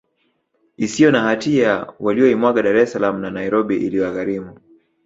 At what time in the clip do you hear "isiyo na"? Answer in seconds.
0.77-1.21